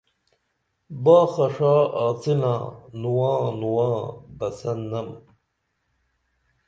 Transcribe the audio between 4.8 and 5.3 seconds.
نم